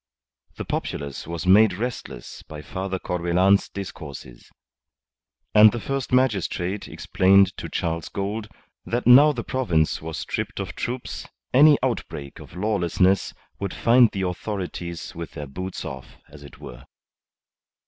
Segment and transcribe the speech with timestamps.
[0.55, 4.49] The populace was made restless by Father Corbelan's discourses.
[5.53, 8.47] And the first magistrate explained to Charles Gould
[8.83, 14.23] that now the province was stripped of troops any outbreak of lawlessness would find the
[14.23, 16.85] authorities with their boots off, as it were.